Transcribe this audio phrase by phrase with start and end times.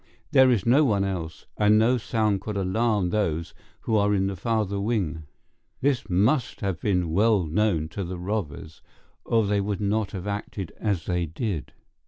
[0.31, 4.35] There is no one else, and no sound could alarm those who are in the
[4.35, 5.27] farther wing.
[5.79, 8.81] This must have been well known to the robbers,
[9.25, 11.73] or they would not have acted as they did.